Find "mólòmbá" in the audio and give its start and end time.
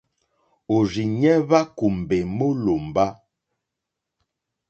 2.37-3.05